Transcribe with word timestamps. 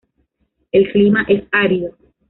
El 0.71 0.91
clima 0.91 1.25
es 1.27 1.43
árido. 1.51 1.95